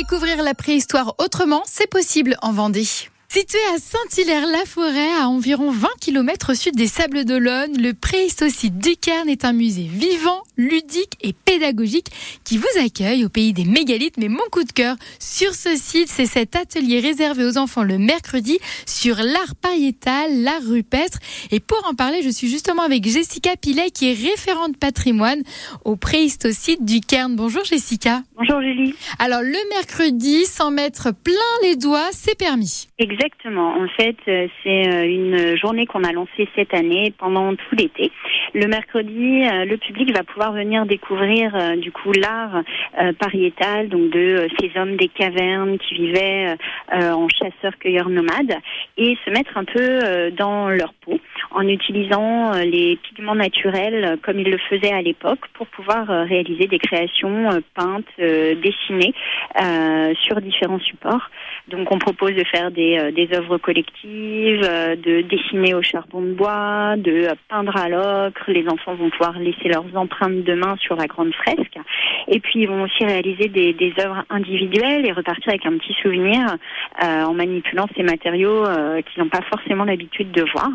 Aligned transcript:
Découvrir 0.00 0.42
la 0.42 0.54
préhistoire 0.54 1.14
autrement, 1.18 1.60
c'est 1.66 1.86
possible 1.86 2.34
en 2.40 2.52
Vendée. 2.52 2.86
Situé 3.32 3.60
à 3.72 3.78
Saint-Hilaire-la-Forêt, 3.78 5.12
à 5.20 5.28
environ 5.28 5.70
20 5.70 5.86
km 6.00 6.50
au 6.50 6.54
sud 6.56 6.74
des 6.74 6.88
Sables 6.88 7.24
d'Olonne, 7.24 7.80
le 7.80 7.94
préhistocide 7.94 8.78
du 8.78 8.96
Cairn 8.96 9.28
est 9.28 9.44
un 9.44 9.52
musée 9.52 9.88
vivant, 9.88 10.42
ludique 10.56 11.12
et 11.22 11.32
pédagogique 11.32 12.08
qui 12.42 12.58
vous 12.58 12.66
accueille 12.84 13.24
au 13.24 13.28
pays 13.28 13.52
des 13.52 13.64
mégalithes. 13.64 14.16
Mais 14.16 14.26
mon 14.26 14.42
coup 14.50 14.64
de 14.64 14.72
cœur 14.72 14.96
sur 15.20 15.54
ce 15.54 15.76
site, 15.76 16.08
c'est 16.08 16.26
cet 16.26 16.56
atelier 16.56 16.98
réservé 16.98 17.44
aux 17.44 17.56
enfants 17.56 17.84
le 17.84 17.98
mercredi 17.98 18.58
sur 18.84 19.14
l'art 19.14 19.54
pariétal, 19.62 20.42
l'art 20.42 20.64
rupestre. 20.68 21.20
Et 21.52 21.60
pour 21.60 21.80
en 21.88 21.94
parler, 21.94 22.22
je 22.24 22.30
suis 22.30 22.48
justement 22.48 22.82
avec 22.82 23.06
Jessica 23.06 23.54
Pilet 23.54 23.92
qui 23.92 24.10
est 24.10 24.28
référente 24.28 24.76
patrimoine 24.76 25.44
au 25.84 25.94
préhistocide 25.94 26.84
du 26.84 26.98
Cairn. 26.98 27.36
Bonjour 27.36 27.62
Jessica. 27.62 28.24
Bonjour 28.36 28.60
Julie. 28.60 28.92
Alors 29.20 29.42
le 29.42 29.68
mercredi, 29.76 30.46
sans 30.46 30.72
mettre 30.72 31.12
plein 31.12 31.34
les 31.62 31.76
doigts, 31.76 32.08
c'est 32.10 32.36
permis. 32.36 32.88
Exactement. 32.98 33.19
En 33.56 33.86
fait, 33.98 34.16
euh, 34.28 34.46
c'est 34.62 34.88
euh, 34.88 35.04
une 35.04 35.56
journée 35.58 35.84
qu'on 35.84 36.04
a 36.04 36.12
lancée 36.12 36.48
cette 36.56 36.72
année 36.72 37.12
pendant 37.18 37.54
tout 37.54 37.74
l'été. 37.76 38.10
Le 38.54 38.66
mercredi, 38.66 39.46
euh, 39.46 39.66
le 39.66 39.76
public 39.76 40.16
va 40.16 40.22
pouvoir 40.22 40.52
venir 40.52 40.86
découvrir 40.86 41.76
du 41.76 41.92
coup 41.92 42.12
l'art 42.12 42.62
pariétal, 43.18 43.88
donc 43.88 44.10
de 44.10 44.48
ces 44.58 44.70
hommes 44.76 44.96
des 44.96 45.08
cavernes 45.08 45.78
qui 45.78 45.94
vivaient 45.94 46.56
en 46.92 47.28
chasseurs-cueilleurs 47.28 48.08
nomades 48.08 48.56
et 48.96 49.16
se 49.24 49.30
mettre 49.30 49.56
un 49.56 49.64
peu 49.64 50.30
dans 50.32 50.68
leur 50.68 50.92
peau 50.94 51.18
en 51.50 51.66
utilisant 51.68 52.52
les 52.52 52.96
pigments 52.96 53.34
naturels 53.34 54.18
comme 54.22 54.40
ils 54.40 54.50
le 54.50 54.58
faisaient 54.58 54.92
à 54.92 55.02
l'époque 55.02 55.40
pour 55.54 55.66
pouvoir 55.68 56.06
réaliser 56.08 56.66
des 56.66 56.78
créations 56.78 57.48
peintes, 57.74 58.06
dessinées 58.18 59.14
sur 60.26 60.40
différents 60.40 60.80
supports. 60.80 61.30
Donc 61.70 61.92
on 61.92 61.98
propose 61.98 62.34
de 62.34 62.44
faire 62.44 62.72
des 62.72 62.98
euh, 62.98 63.12
des 63.12 63.28
œuvres 63.32 63.56
collectives, 63.58 64.62
euh, 64.64 64.96
de 64.96 65.20
dessiner 65.22 65.72
au 65.74 65.82
charbon 65.82 66.20
de 66.20 66.32
bois, 66.32 66.96
de 66.96 67.28
peindre 67.48 67.76
à 67.76 67.88
l'ocre. 67.88 68.50
Les 68.50 68.68
enfants 68.68 68.94
vont 68.94 69.08
pouvoir 69.10 69.38
laisser 69.38 69.68
leurs 69.68 69.84
empreintes 69.94 70.42
de 70.42 70.54
main 70.54 70.76
sur 70.80 70.96
la 70.96 71.06
grande 71.06 71.32
fresque. 71.32 71.78
Et 72.26 72.40
puis 72.40 72.62
ils 72.62 72.68
vont 72.68 72.82
aussi 72.82 73.04
réaliser 73.04 73.48
des, 73.48 73.72
des 73.72 73.94
œuvres 74.00 74.24
individuelles 74.30 75.06
et 75.06 75.12
repartir 75.12 75.50
avec 75.50 75.64
un 75.64 75.78
petit 75.78 75.94
souvenir 76.02 76.40
euh, 77.04 77.22
en 77.22 77.34
manipulant 77.34 77.86
ces 77.96 78.02
matériaux 78.02 78.64
qu'ils 79.06 79.22
n'ont 79.22 79.28
pas 79.28 79.42
forcément 79.42 79.84
l'habitude 79.84 80.32
de 80.32 80.44
voir. 80.52 80.70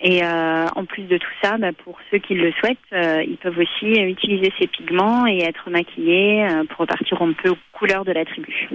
Et 0.00 0.22
en 0.24 0.84
plus 0.84 1.02
de 1.02 1.18
tout 1.18 1.36
ça, 1.42 1.58
bah, 1.58 1.72
pour 1.84 1.98
ceux 2.10 2.18
qui 2.18 2.34
le 2.34 2.52
souhaitent, 2.52 2.78
ils 2.92 3.36
peuvent 3.42 3.58
aussi 3.58 4.00
utiliser 4.00 4.52
ces 4.58 4.66
pigments 4.68 5.26
et 5.26 5.38
être 5.38 5.70
maquillés 5.70 6.46
pour 6.68 6.80
repartir 6.80 7.20
un 7.20 7.32
peu 7.32 7.50
aux 7.50 7.58
couleurs 7.72 8.04
de 8.04 8.12
la 8.12 8.24
tribu. 8.24 8.68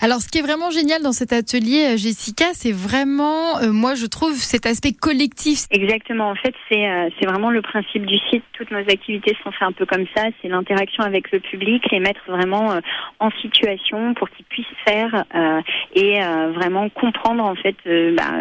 Alors, 0.00 0.20
ce 0.20 0.28
qui 0.28 0.38
est 0.38 0.42
vraiment 0.42 0.70
génial 0.70 1.02
dans 1.02 1.12
cet 1.12 1.32
atelier, 1.32 1.94
euh, 1.94 1.96
Jessica, 1.96 2.46
c'est 2.52 2.72
vraiment, 2.72 3.58
euh, 3.58 3.72
moi, 3.72 3.94
je 3.94 4.06
trouve 4.06 4.34
cet 4.34 4.66
aspect 4.66 4.92
collectif. 4.92 5.66
Exactement. 5.70 6.30
En 6.30 6.34
fait, 6.34 6.54
c'est 6.68 6.88
euh, 6.88 7.08
c'est 7.18 7.26
vraiment 7.26 7.50
le 7.50 7.62
principe 7.62 8.06
du 8.06 8.18
site. 8.30 8.42
Toutes 8.52 8.70
nos 8.70 8.78
activités 8.78 9.36
sont 9.42 9.52
faites 9.52 9.68
un 9.68 9.72
peu 9.72 9.86
comme 9.86 10.06
ça. 10.14 10.24
C'est 10.40 10.48
l'interaction 10.48 11.04
avec 11.04 11.30
le 11.32 11.40
public, 11.40 11.84
les 11.90 12.00
mettre 12.00 12.20
vraiment 12.28 12.74
en 13.20 13.30
situation 13.42 14.14
pour 14.14 14.30
qu'ils 14.30 14.44
puissent 14.46 14.66
faire 14.86 15.24
et 15.94 16.20
vraiment 16.54 16.88
comprendre 16.88 17.44
en 17.44 17.54
fait 17.54 17.76
bah, 18.14 18.40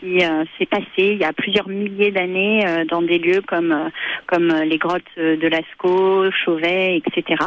ce 0.00 0.06
qui 0.06 0.58
s'est 0.58 0.66
passé 0.66 0.84
il 0.98 1.18
y 1.18 1.24
a 1.24 1.32
plusieurs 1.32 1.68
milliers 1.68 2.10
d'années 2.10 2.64
dans 2.88 3.02
des 3.02 3.18
lieux 3.18 3.42
comme 3.46 3.90
comme 4.26 4.48
les 4.64 4.78
grottes 4.78 5.02
de 5.16 5.48
Lascaux, 5.48 6.30
Chauvet, 6.30 6.96
etc. 6.98 7.42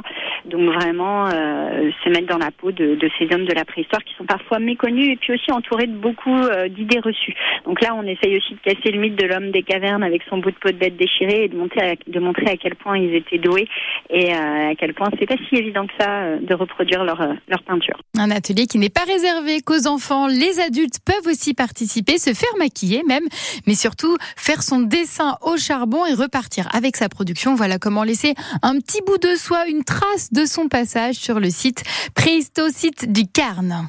Donc 0.46 0.74
vraiment 0.74 1.30
se 1.30 2.10
mettre 2.10 2.28
dans 2.28 2.38
la 2.38 2.52
peau 2.52 2.72
de, 2.72 2.98
ces 3.18 3.34
hommes 3.34 3.46
de 3.46 3.54
la 3.54 3.66
préhistoire 3.66 4.04
qui 4.04 4.14
sont 4.16 4.26
parfois 4.26 4.60
méconnus 4.60 5.10
et 5.10 5.16
puis 5.16 5.34
aussi 5.34 5.52
entourés 5.52 5.88
de 5.88 5.96
beaucoup 5.96 6.30
euh, 6.30 6.68
d'idées 6.68 7.00
reçues. 7.00 7.34
Donc 7.66 7.82
là, 7.82 7.96
on 7.96 8.04
essaye 8.04 8.38
aussi 8.38 8.54
de 8.54 8.60
casser 8.60 8.92
le 8.92 9.00
mythe 9.00 9.16
de 9.16 9.26
l'homme 9.26 9.52
des 9.52 9.64
cavernes 9.64 10.04
avec 10.04 10.22
son 10.30 10.38
bout 10.38 10.52
de 10.52 10.56
peau 10.58 10.70
de 10.70 10.78
bête 10.78 10.98
déchiré 10.98 11.46
et 11.46 11.48
de, 11.48 11.58
montrer 11.58 11.92
à, 11.92 11.96
de 12.08 12.20
montrer 12.20 12.48
à 12.48 12.58
quel 12.58 12.76
point 12.76 12.98
ils 12.98 13.16
étaient 13.16 13.38
doués 13.38 13.68
et 14.10 14.34
euh, 14.34 14.72
à 14.72 14.76
quel 14.76 14.94
point 14.94 15.10
c'est 15.20 15.26
pas 15.26 15.36
si 15.50 15.56
évident 15.56 15.88
que 15.88 15.94
ça 16.00 16.10
euh, 16.10 16.38
de 16.40 16.54
reproduire 16.54 17.04
leur, 17.04 17.22
leur 17.48 17.64
peinture. 17.64 18.00
Un 18.18 18.32
atelier 18.32 18.66
qui 18.66 18.78
n'est 18.78 18.90
pas 18.90 19.06
réservé 19.08 19.62
qu'aux 19.62 19.88
enfants. 19.88 20.28
Les 20.28 20.60
adultes 20.60 21.00
peuvent 21.06 21.28
aussi 21.28 21.54
participer, 21.54 22.18
se 22.18 22.34
faire 22.44 22.58
maquiller 22.58 23.04
même, 23.08 23.28
mais 23.66 23.76
surtout 23.76 24.18
faire 24.36 24.64
son 24.64 24.80
dessin 24.80 25.38
au 25.42 25.58
charbon 25.58 26.06
et 26.06 26.14
repartir 26.14 26.68
avec 26.74 26.98
sa 26.98 27.10
production. 27.10 27.56
Voilà 27.56 27.80
comment 27.80 28.04
laisser 28.04 28.36
un 28.62 28.80
petit 28.80 29.02
bout 29.06 29.18
de 29.18 29.36
soi, 29.36 29.68
une 29.68 29.84
trace 29.84 30.32
de 30.32 30.46
son 30.46 30.68
passage 30.68 31.16
sur 31.16 31.40
le 31.40 31.50
site 31.50 31.84
Préhistocite 32.16 33.12
du 33.12 33.28
Carne. 33.28 33.88